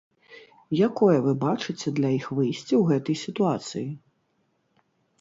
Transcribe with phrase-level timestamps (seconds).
[0.87, 3.89] Якое вы бачыце для іх выйсце ў гэтай сітуацыі?